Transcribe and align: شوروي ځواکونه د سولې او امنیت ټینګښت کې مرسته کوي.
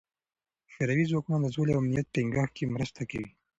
شوروي 0.73 1.05
ځواکونه 1.11 1.37
د 1.41 1.47
سولې 1.55 1.71
او 1.73 1.81
امنیت 1.81 2.07
ټینګښت 2.13 2.51
کې 2.57 2.71
مرسته 2.75 3.01
کوي. 3.11 3.29